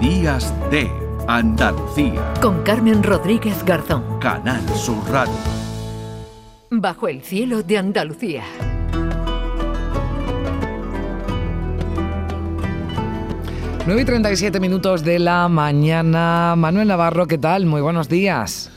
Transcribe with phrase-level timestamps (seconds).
[0.00, 0.88] Días de
[1.26, 2.32] Andalucía.
[2.40, 4.20] Con Carmen Rodríguez Garzón.
[4.20, 5.34] Canal Sur Radio.
[6.70, 8.44] Bajo el cielo de Andalucía.
[13.86, 16.54] Nueve y 37 minutos de la mañana.
[16.56, 17.66] Manuel Navarro, ¿qué tal?
[17.66, 18.70] Muy buenos días.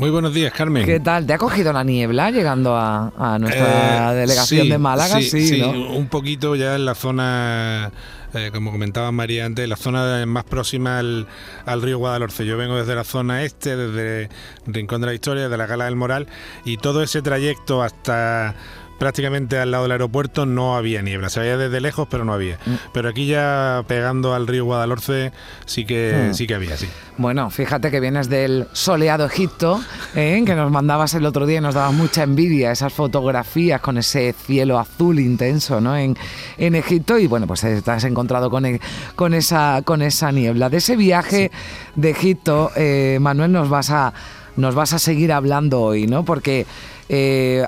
[0.00, 0.86] Muy buenos días, Carmen.
[0.86, 1.26] ¿Qué tal?
[1.26, 5.20] ¿Te ha cogido la niebla llegando a, nuestra Eh, delegación sí, de Málaga?
[5.20, 5.72] Sí, sí, ¿no?
[5.72, 7.92] un poquito ya en la zona,
[8.32, 11.26] eh, como comentaba María antes, la zona más próxima al,
[11.66, 12.46] al río Guadalhorce.
[12.46, 14.30] Yo vengo desde la zona este, desde
[14.66, 16.28] Rincón de la Historia, de la Gala del Moral,
[16.64, 18.54] y todo ese trayecto hasta
[19.00, 21.28] prácticamente al lado del aeropuerto no había niebla.
[21.30, 22.56] Se veía desde lejos, pero no había.
[22.66, 22.74] Mm.
[22.92, 25.32] Pero aquí ya pegando al río Guadalhorce
[25.66, 26.34] sí que, Mm.
[26.34, 26.86] sí que había, sí.
[27.16, 29.80] Bueno, fíjate que vienes del soleado Egipto,
[30.14, 30.42] ¿eh?
[30.46, 34.32] que nos mandabas el otro día y nos dabas mucha envidia esas fotografías con ese
[34.34, 35.96] cielo azul intenso ¿no?
[35.96, 36.16] en,
[36.58, 38.80] en Egipto y bueno, pues te has encontrado con, e-
[39.16, 40.68] con, esa, con esa niebla.
[40.68, 41.50] De ese viaje
[41.96, 44.12] de Egipto, eh, Manuel, nos vas, a,
[44.56, 46.24] nos vas a seguir hablando hoy, ¿no?
[46.24, 46.66] Porque
[47.12, 47.66] eh,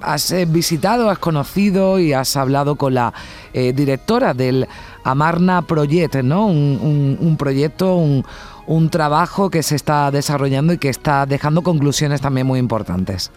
[0.00, 3.12] has eh, visitado, has conocido y has hablado con la
[3.52, 4.66] eh, directora del
[5.04, 6.46] Amarna Project, ¿no?
[6.46, 8.24] Un, un- un proyecto, un,
[8.66, 13.30] un trabajo que se está desarrollando y que está dejando conclusiones también muy importantes.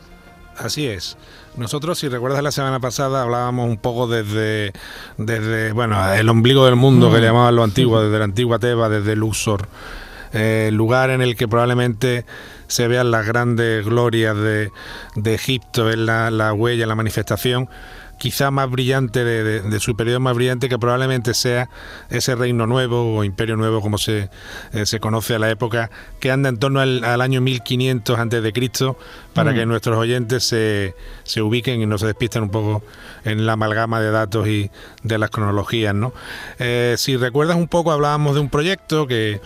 [0.57, 1.17] Así es.
[1.57, 4.71] Nosotros, si recuerdas la semana pasada, hablábamos un poco desde,
[5.17, 8.87] desde bueno, el ombligo del mundo que le llamaban los antiguos, desde la antigua Teba,
[8.87, 9.67] desde Luxor,
[10.33, 12.25] eh, lugar en el que probablemente
[12.67, 14.71] se vean las grandes glorias de,
[15.15, 17.69] de Egipto, en la, la huella, la manifestación
[18.17, 21.69] quizá más brillante de, de- de su periodo más brillante que probablemente sea
[22.11, 24.29] ese reino nuevo o imperio nuevo como se,
[24.73, 28.43] eh, se conoce a la época que anda en torno al, al año 1500 antes
[28.43, 28.95] de Cristo
[29.33, 29.55] para Mm.
[29.55, 32.83] que nuestros oyentes se, se ubiquen y no se despisten un poco
[33.25, 34.69] en la amalgama de datos y
[35.01, 36.13] de las cronologías ¿no?
[36.59, 39.41] Eh, si recuerdas un poco hablábamos de un proyecto que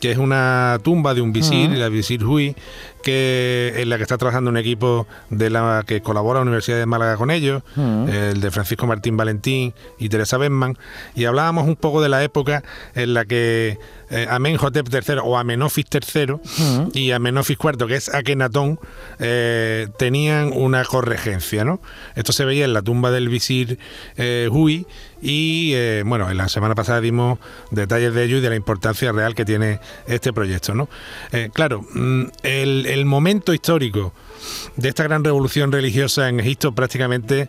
[0.00, 2.54] que es una tumba de un visir, la visir Hui,
[3.02, 6.86] que en la que está trabajando un equipo de la que colabora la Universidad de
[6.86, 10.76] Málaga con ellos, el de Francisco Martín Valentín y Teresa Benman,
[11.14, 12.62] y hablábamos un poco de la época
[12.94, 13.78] en la que
[14.10, 18.78] eh, Amenhotep III o Amenofis III y Amenofis IV, que es Akenatón,
[19.18, 21.80] eh, tenían una corregencia, ¿no?
[22.14, 23.78] Esto se veía en la tumba del visir
[24.16, 24.86] eh, Hui
[25.20, 27.38] y, eh, bueno, en la semana pasada dimos
[27.70, 30.88] detalles de ello y de la importancia real que tiene este proyecto, ¿no?
[31.32, 34.12] Eh, claro, mm, el, el momento histórico
[34.76, 37.48] de esta gran revolución religiosa en Egipto prácticamente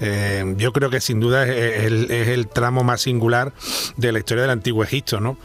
[0.00, 3.52] eh, yo creo que sin duda es el, es el tramo más singular
[3.96, 5.36] de la historia del antiguo Egipto, ¿no?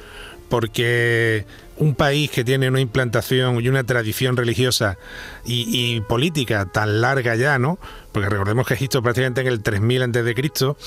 [0.50, 1.46] Porque
[1.78, 4.98] un país que tiene una implantación y una tradición religiosa
[5.46, 7.78] y, y política tan larga ya, ¿no?
[8.14, 10.78] Porque recordemos que Egipto prácticamente en el 3000 antes de Cristo,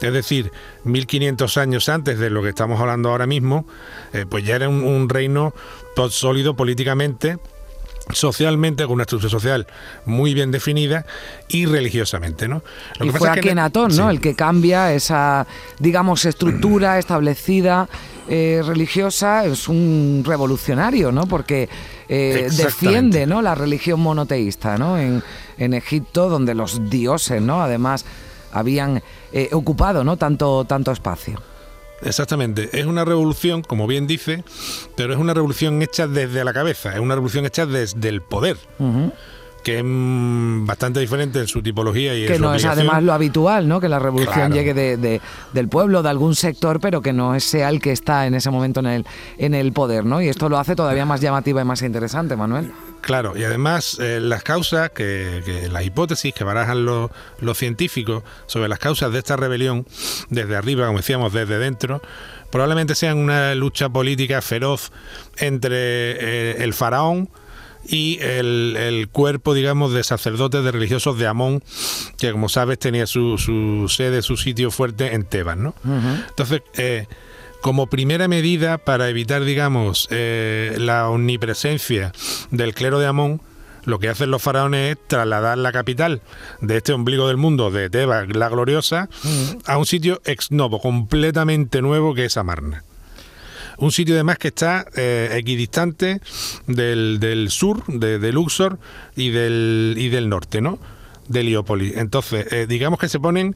[0.00, 0.50] es decir,
[0.84, 3.66] 1500 años antes de lo que estamos hablando ahora mismo,
[4.14, 5.52] eh, pues ya era un, un reino
[6.10, 7.38] sólido políticamente,
[8.12, 9.66] socialmente, con una estructura social
[10.06, 11.04] muy bien definida
[11.48, 12.62] y religiosamente, ¿no?
[12.98, 14.08] Lo y que fue pasa es que- Akenatón, ¿no?
[14.08, 14.14] Sí.
[14.16, 15.46] El que cambia esa,
[15.78, 17.88] digamos, estructura establecida
[18.28, 19.44] eh, religiosa.
[19.44, 21.26] Es un revolucionario, ¿no?
[21.26, 21.68] Porque
[22.08, 23.42] eh, defiende, ¿no?
[23.42, 24.98] La religión monoteísta, ¿no?
[24.98, 25.22] En,
[25.58, 27.62] en Egipto, donde los dioses, ¿no?
[27.62, 28.04] Además
[28.52, 29.02] habían
[29.32, 30.16] eh, ocupado, ¿no?
[30.16, 31.40] Tanto, tanto espacio.
[32.00, 34.44] Exactamente, es una revolución, como bien dice,
[34.96, 38.56] pero es una revolución hecha desde la cabeza, es una revolución hecha desde el poder.
[39.68, 43.68] Que es mm, bastante diferente en su tipología y que no es además lo habitual,
[43.68, 43.80] ¿no?
[43.80, 44.54] Que la revolución Claro.
[44.54, 45.20] llegue de, de-
[45.52, 48.80] del pueblo, de algún sector, pero que no sea el que está en ese momento
[48.80, 49.06] en el,
[49.36, 50.22] en el poder, ¿no?
[50.22, 52.72] Y esto lo hace todavía más llamativa y más interesante, Manuel.
[53.02, 58.22] Claro, y además eh, las causas, que, que las hipótesis que barajan los, los científicos
[58.46, 59.86] sobre las causas de esta rebelión,
[60.30, 62.00] desde arriba, como decíamos, desde dentro,
[62.50, 64.90] probablemente sean una lucha política feroz
[65.36, 67.28] entre eh, el faraón
[67.86, 71.62] y el, el cuerpo, digamos, de sacerdotes, de religiosos de Amón,
[72.18, 75.74] que como sabes tenía su, su sede, su sitio fuerte en Tebas, ¿no?
[76.28, 77.06] Entonces, eh,
[77.60, 82.12] como primera medida para evitar, digamos, eh, la omnipresencia
[82.50, 83.40] del clero de Amón,
[83.84, 86.20] lo que hacen los faraones es trasladar la capital
[86.60, 89.08] de este ombligo del mundo, de Tebas, la gloriosa,
[89.64, 92.84] a un sitio ex novo, completamente nuevo, que es Amarna.
[93.78, 96.20] Un sitio además que está eh, equidistante
[96.66, 98.78] del, del sur, de, Luxor,
[99.16, 100.78] y del, y del norte, ¿no?
[101.28, 101.96] de Heliópolis.
[101.96, 103.54] Entonces, eh, digamos que se ponen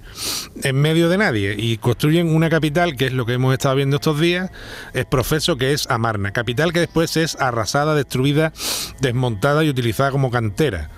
[0.63, 3.97] en medio de nadie y construyen una capital, que es lo que hemos estado viendo
[3.97, 4.51] estos días,
[4.93, 8.53] es profeso que es Amarna, capital que después es arrasada, destruida,
[9.01, 10.91] desmontada y utilizada como cantera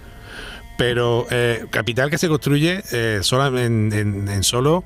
[0.77, 4.85] pero eh, capital que se construye eh, solo en, en- en solo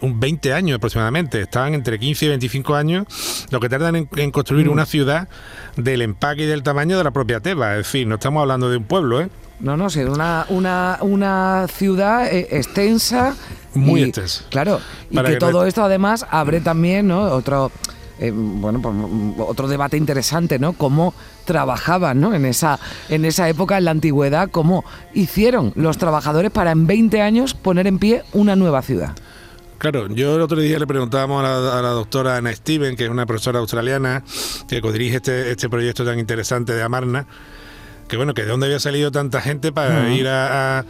[0.00, 1.40] un 20 años aproximadamente.
[1.40, 3.06] Estaban entre 15 y 25 años
[3.50, 5.28] lo que tardan en, en construir una ciudad
[5.76, 7.72] del empaque y del tamaño de la propia Tebas.
[7.78, 9.28] Es decir, no estamos hablando de un pueblo, ¿eh?
[9.60, 13.34] No, no, sí, una, una, una ciudad eh, extensa.
[13.74, 14.44] Muy y- extensa.
[14.50, 14.80] Claro,
[15.10, 17.22] y Para que, que todo esto además abre también, ¿no?
[17.22, 17.72] Otro.
[18.20, 20.74] eh, bueno, pues mm, otro debate interesante, ¿no?
[20.74, 21.12] Cómo
[21.48, 22.32] trabajaban, ¿no?
[22.34, 22.78] En esa,
[23.08, 24.84] en esa época, en la antigüedad, cómo
[25.14, 29.16] hicieron los trabajadores para en 20 años poner en pie una nueva ciudad.
[29.78, 33.04] Claro, yo el otro día le preguntábamos a la, a la doctora Ana Steven, que
[33.04, 34.22] es una profesora australiana
[34.68, 37.26] que codirige este, este proyecto tan interesante de Amarna,
[38.08, 40.84] que bueno, que de dónde había salido tanta gente para ir a, a-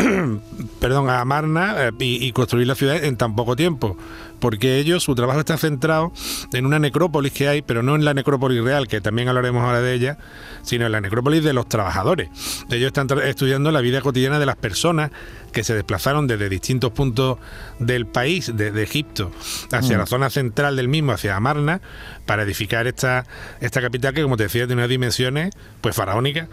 [0.80, 3.96] perdón, a Amarna eh, y, y construir la ciudad en tan poco tiempo.
[4.38, 6.12] Porque ellos, su trabajo está centrado
[6.54, 9.82] en una necrópolis que hay, pero no en la necrópolis real, que también hablaremos ahora
[9.82, 10.16] de ella,
[10.62, 12.30] sino en la necrópolis de los trabajadores.
[12.70, 15.10] Ellos están estudiando la vida cotidiana de las personas
[15.52, 17.38] que se desplazaron desde distintos puntos
[17.78, 19.30] del país, de, de Egipto,
[19.72, 21.82] hacia la zona central del mismo, hacia Amarna,
[22.24, 23.26] para edificar esta,
[23.60, 26.48] esta capital que, como te decía, tiene unas dimensiones pues faraónicas.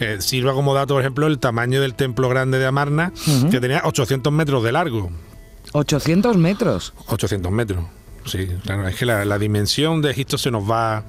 [0.00, 2.89] Eh, sirva como dato, por ejemplo, el tamaño del templo grande de Amarna,
[3.50, 5.10] que tenía 800 metros de largo.
[5.72, 6.92] 800 metros.
[7.06, 7.84] 800 metros.
[8.24, 11.04] Sí, claro, es que la, la dimensión de Egipto se nos va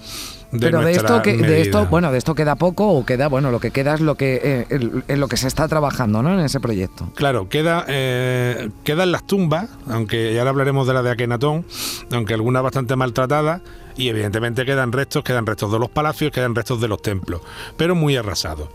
[0.51, 3.51] de Pero de esto, que, de esto, bueno, de esto queda poco o queda, bueno,
[3.51, 6.33] lo que queda es lo que, eh, en lo que se está trabajando, ¿no?
[6.33, 7.09] En ese proyecto.
[7.15, 11.65] Claro, queda, eh, quedan las tumbas, aunque ya hablaremos de la de Akenatón,
[12.11, 13.61] aunque algunas bastante maltratadas,
[13.95, 17.41] y evidentemente quedan restos, quedan restos de los palacios, quedan restos de los templos,
[17.77, 18.67] pero muy arrasados.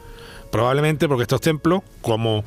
[0.56, 2.42] Probablemente porque estos templos, como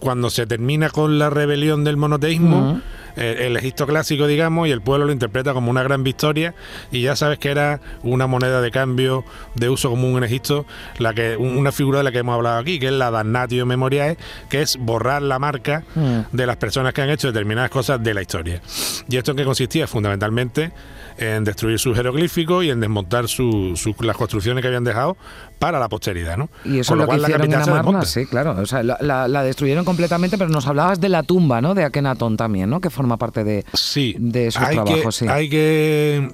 [0.00, 2.80] cuando se termina con la rebelión del monoteísmo,
[3.16, 6.54] eh, el Egipto clásico, digamos, y el pueblo lo interpreta como una gran victoria,
[6.92, 9.24] y ya sabes que era una moneda de cambio
[9.56, 10.64] de uso común en Egipto,
[10.98, 13.66] la que un- una figura de la que hemos hablado aquí, que es la damnatio
[13.66, 14.16] memoriae,
[14.48, 15.84] que es borrar la marca
[16.32, 18.62] de las personas que han hecho determinadas cosas de la historia.
[19.08, 19.86] ¿Y esto en qué consistía?
[19.86, 20.72] Fundamentalmente
[21.18, 25.18] en destruir sus jeroglíficos y en desmontar su- su- las construcciones que habían dejado
[25.60, 26.48] para la posteridad, ¿no?
[26.64, 28.56] Y eso Con es lo que cual la hicieron en capital se Amarna, sí, claro.
[28.60, 31.74] O sea, la, la- la destruyeron completamente, pero nos hablabas de la tumba, ¿no?
[31.74, 32.80] De Akenatón también, ¿no?
[32.80, 35.28] Que forma parte de, Sí, de esos hay trabajos, que, sí.
[35.28, 36.30] Hay que,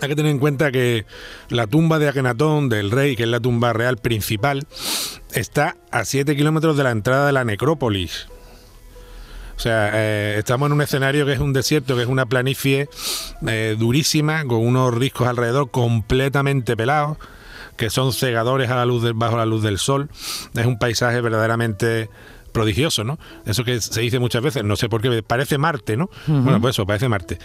[0.00, 1.04] hay que tener en cuenta que
[1.50, 4.66] la tumba de Akenatón, del rey, que es la tumba real principal,
[5.32, 8.28] está a 7 kilómetros de la entrada de la necrópolis.
[9.56, 12.88] O sea, eh, estamos en un escenario que es un desierto, que es una planicie
[13.46, 17.18] eh, durísima, con unos riscos alrededor completamente pelados,
[17.76, 20.08] que son cegadores a la luz del- bajo la luz del sol.
[20.54, 22.08] Es un paisaje verdaderamente
[22.52, 23.18] prodigioso, ¿no?
[23.46, 26.08] Eso que se dice muchas veces, no sé por qué, parece Marte, ¿no?
[26.26, 27.38] Bueno, pues eso, parece Marte.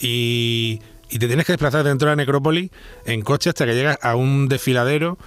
[0.00, 2.70] Y, y te tienes que desplazar dentro de la necrópolis
[3.04, 5.18] en coche hasta que llegas a un desfiladero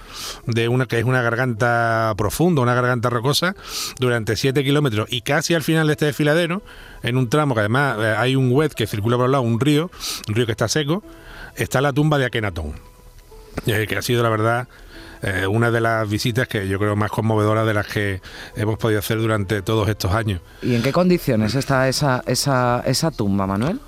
[0.46, 3.54] de una que es una garganta profunda, una garganta rocosa,
[3.98, 5.06] durante 7 kilómetros.
[5.10, 6.62] Y casi al final de este desfiladero,
[7.02, 9.58] en un tramo que además eh, hay un web que circula por el lado, un
[9.58, 9.90] río,
[10.28, 11.02] un río que está seco,
[11.56, 12.74] está la tumba de Akenatón.
[13.66, 14.68] Eh, que ha sido la verdad
[15.22, 18.22] eh, una de las visitas que yo creo más conmovedoras de las que
[18.56, 20.40] hemos podido hacer durante todos estos años.
[20.62, 23.80] ¿Y en qué condiciones está esa, esa, esa tumba, Manuel?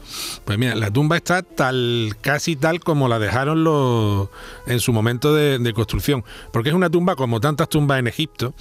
[0.44, 4.29] Pues mira, la tumba está tal, casi tal como la dejaron los
[4.67, 6.23] en su momento de, de construcción,
[6.53, 8.55] porque es una tumba como tantas tumbas en Egipto.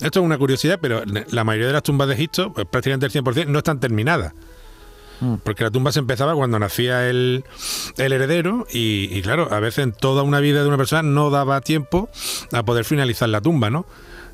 [0.00, 3.12] Esto es una curiosidad, pero la mayoría de las tumbas de Egipto, pues prácticamente el
[3.12, 4.32] 100%, no están terminadas.
[5.42, 7.44] Porque la tumba se empezaba cuando nacía el,
[7.96, 11.30] el heredero y, y, claro, a veces en toda una vida de una persona no
[11.30, 12.08] daba tiempo
[12.52, 13.86] a poder finalizar la tumba, ¿no?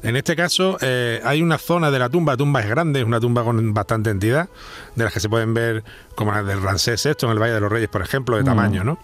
[0.04, 3.06] En este caso eh, hay una zona de la tumba, la tumba es grande, es
[3.06, 4.50] una tumba con bastante entidad,
[4.94, 5.82] de las que se pueden ver
[6.14, 8.84] como la del Ramsés VI en el Valle de los Reyes, por ejemplo, de tamaño,
[8.84, 8.98] ¿no?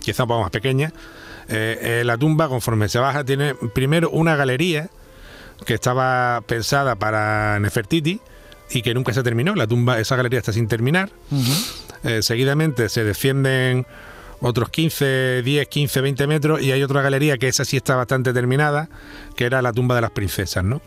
[0.00, 0.92] Quizá un poco más pequeña.
[1.48, 4.90] Eh, eh, la tumba, conforme se baja, tiene primero una galería
[5.66, 8.20] que estaba pensada para Nefertiti
[8.70, 9.54] y que nunca se terminó.
[9.54, 11.10] La tumba, esa galería está sin terminar.
[12.02, 13.86] Eh, seguidamente se descienden
[14.40, 18.32] otros 15, 10, 15, 20 metros y hay otra galería que esa sí está bastante
[18.32, 18.88] terminada,
[19.34, 20.80] que era la tumba de las princesas, ¿no?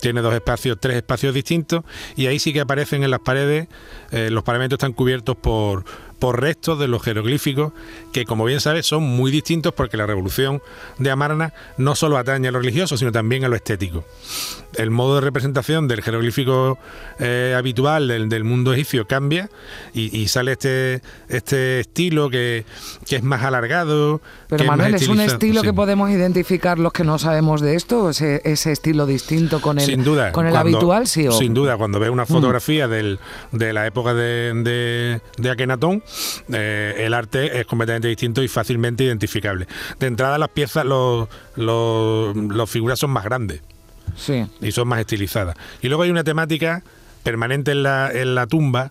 [0.00, 1.82] Tiene dos espacios, tres espacios distintos
[2.14, 3.66] y ahí sí que aparecen en las paredes,
[4.12, 5.84] eh, los pavimentos están cubiertos por,
[6.18, 7.72] por restos de los jeroglíficos
[8.12, 10.62] que como bien sabes son muy distintos porque la revolución
[10.98, 14.04] de Amarna no solo atañe a lo religioso sino también a lo estético.
[14.74, 16.78] El modo de representación del jeroglífico
[17.18, 19.48] eh, habitual del, del, mundo egipcio cambia
[19.94, 22.64] y, y, sale este, este estilo que,
[23.06, 24.20] que es más alargado.
[24.48, 25.66] Pero Manuel, es, ¿es un estilo sí.
[25.66, 28.10] que podemos identificar los que no sabemos de esto?
[28.10, 31.06] ¿Ese, ese estilo distinto con el, sin duda, con el cuando, habitual?
[31.06, 31.32] Sí, o...
[31.32, 32.90] Sin duda, cuando ves una fotografía mm.
[32.90, 33.18] del,
[33.52, 36.02] de la época de, de, de Akenatón,
[36.52, 39.66] eh, el arte es completamente distinto y fácilmente identificable.
[39.98, 43.62] De entrada, las piezas, los, los, los figuras son más grandes.
[44.16, 44.46] Sí.
[44.60, 45.56] y son más estilizadas.
[45.80, 46.82] Y luego hay una temática
[47.22, 48.90] permanente en la, en la tumba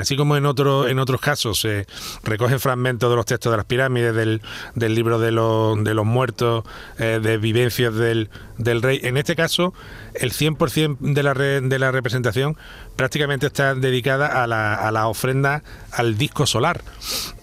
[0.00, 1.86] así como en, otro, en otros casos se
[2.22, 4.42] recogen fragmentos de los textos de las pirámides, del,
[4.74, 6.64] del libro de los, de los muertos,
[6.98, 9.74] eh, de vivencias del, del rey, en este caso
[10.14, 12.56] el 100% de la, re- de la representación
[12.96, 16.82] prácticamente está dedicada a la, a la ofrenda al disco solar,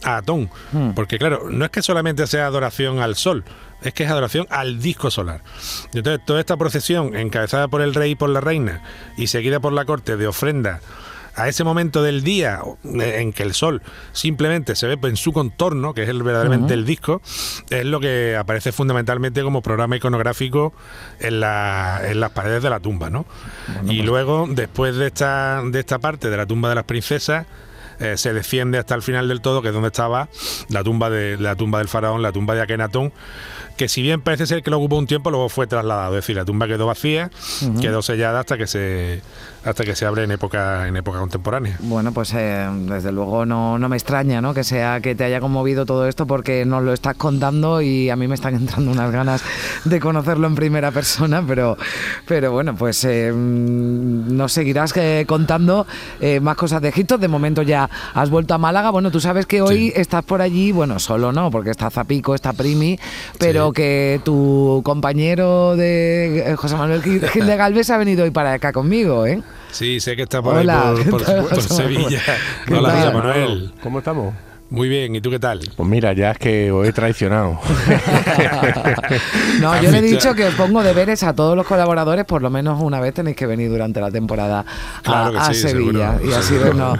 [0.03, 0.49] a Atón.
[0.95, 3.43] Porque claro, no es que solamente sea adoración al sol,
[3.81, 5.41] es que es adoración al disco solar.
[5.93, 8.83] Entonces, toda esta procesión, encabezada por el rey y por la reina,
[9.17, 10.79] y seguida por la corte de ofrenda
[11.35, 15.93] a ese momento del día en que el sol simplemente se ve en su contorno,
[15.93, 17.21] que es el, verdaderamente el disco,
[17.69, 20.73] es lo que aparece fundamentalmente como programa iconográfico
[21.19, 23.25] en, la- en las paredes de la tumba, ¿no?
[23.93, 27.45] y luego, después de esta, de esta parte de la tumba de las princesas,
[27.99, 30.27] eh, se desciende hasta el final del todo, que es donde estaba
[30.69, 33.13] la tumba de la tumba del faraón, la tumba de Akenatón,
[33.77, 36.17] que si bien parece ser que lo ocupó un tiempo, luego fue trasladado.
[36.17, 37.29] Es decir, la tumba quedó vacía,
[37.79, 39.21] quedó sellada hasta que se
[39.63, 41.77] hasta que se abre en época en época contemporánea.
[41.81, 44.53] Bueno, pues eh, desde luego no, no me extraña ¿no?
[44.53, 48.15] que sea que te haya conmovido todo esto porque nos lo estás contando y a
[48.15, 49.43] mí me están entrando unas ganas
[49.85, 51.77] de conocerlo en primera persona, pero,
[52.27, 55.85] pero bueno, pues eh, mm, nos seguirás eh, contando
[56.19, 57.17] eh, más cosas de Egipto.
[57.17, 58.89] De momento ya has vuelto a Málaga.
[58.89, 59.93] Bueno, tú sabes que hoy Sí.
[59.95, 62.99] estás por allí, bueno, solo no, porque está Zapico, está Primi,
[63.39, 63.73] pero Sí.
[63.75, 68.71] que tu compañero de eh, José Manuel Gil de Galvez ha venido hoy para acá
[68.73, 69.41] conmigo, ¿eh?
[69.71, 72.21] Sí, sé que está por Hola, ahí ¿qué por, por- por Sevilla.
[72.67, 73.73] ¿Qué Hola, Manuel.
[73.81, 74.33] ¿Cómo estamos?
[74.71, 75.59] Muy bien, ¿y tú qué tal?
[75.75, 77.59] Pues mira, ya es que os he traicionado.
[79.59, 82.81] No, yo le he dicho- que pongo deberes a todos los colaboradores, por lo menos
[82.81, 86.31] una vez tenéis que venir durante la temporada a, Claro que a sí, Sevilla seguro,
[86.31, 86.99] y así vernos,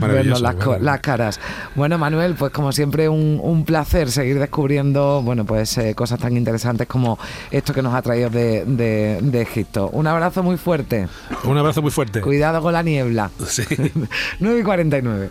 [0.00, 0.84] vernos las, co- bueno.
[0.84, 1.40] las caras.
[1.74, 6.36] Bueno, Manuel, pues como siempre un, un placer seguir descubriendo, bueno, pues eh, cosas tan
[6.36, 7.18] interesantes como
[7.50, 9.88] esto que nos ha traído de, de- de Egipto.
[9.92, 11.08] Un abrazo muy fuerte.
[11.44, 12.20] Un abrazo muy fuerte.
[12.20, 13.30] Cuidado con la niebla.
[13.46, 13.64] Sí.
[14.40, 15.30] 9 y 49.